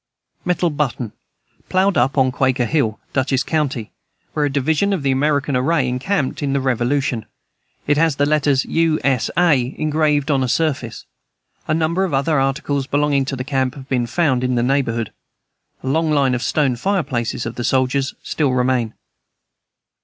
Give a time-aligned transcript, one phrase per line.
[0.43, 1.11] Metal button,
[1.69, 3.91] ploughed up on Quaker hill, Dutchess county,
[4.33, 7.27] where a division of the American array encamped in the Revolution.
[7.85, 8.99] It has the letters "U.
[9.03, 9.29] S.
[9.37, 11.05] A." raised on the surface.
[11.67, 15.13] A number of other articles belonging to the camp have been found in the neighborhood.
[15.83, 18.95] A long line of the stone fireplaces of the soldiers still remain.